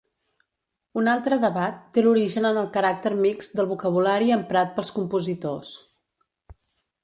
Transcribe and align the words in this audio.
Un 1.01 1.09
altre 1.11 1.37
debat 1.43 1.77
té 1.97 2.03
l'origen 2.07 2.49
en 2.51 2.59
el 2.63 2.71
caràcter 2.79 3.13
mixt 3.19 3.55
del 3.61 3.69
vocabulari 3.77 4.35
emprat 4.41 4.75
pels 4.79 4.93
compositors. 4.99 5.79